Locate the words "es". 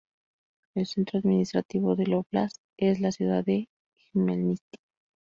2.75-2.99